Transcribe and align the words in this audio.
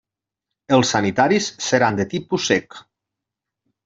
Els 0.77 0.93
sanitaris 0.95 1.49
seran 1.65 1.99
de 1.99 2.05
tipus 2.13 2.47
sec. 2.53 2.79